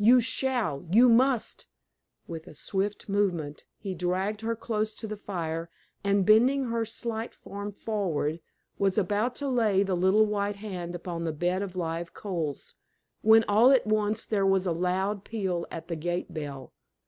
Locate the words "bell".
16.34-16.72